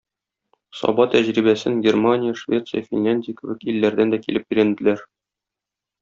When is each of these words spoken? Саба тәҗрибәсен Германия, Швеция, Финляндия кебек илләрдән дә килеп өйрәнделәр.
Саба 0.77 1.03
тәҗрибәсен 1.15 1.75
Германия, 1.87 2.37
Швеция, 2.39 2.81
Финляндия 2.87 3.35
кебек 3.41 3.67
илләрдән 3.73 4.15
дә 4.15 4.21
килеп 4.25 4.55
өйрәнделәр. 4.57 5.05